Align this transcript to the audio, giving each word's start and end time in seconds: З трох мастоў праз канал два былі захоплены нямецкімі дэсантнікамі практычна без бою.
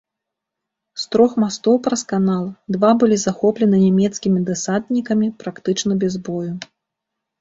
З 1.01 1.11
трох 1.15 1.33
мастоў 1.43 1.75
праз 1.87 2.01
канал 2.13 2.43
два 2.75 2.91
былі 3.03 3.17
захоплены 3.25 3.77
нямецкімі 3.85 4.39
дэсантнікамі 4.49 5.27
практычна 5.45 5.91
без 6.07 6.13
бою. 6.31 6.47